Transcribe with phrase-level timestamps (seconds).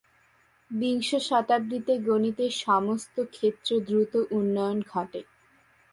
[0.71, 5.21] বিংশ শতাব্দীতে গণিতের সমস্ত ক্ষেত্রে দ্রুত উন্নয়ন ঘটে।